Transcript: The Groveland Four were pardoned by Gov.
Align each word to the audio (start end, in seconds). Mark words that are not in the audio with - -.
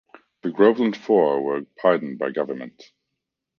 The 0.41 0.49
Groveland 0.49 0.97
Four 0.97 1.43
were 1.43 1.61
pardoned 1.79 2.17
by 2.17 2.31
Gov. 2.31 2.71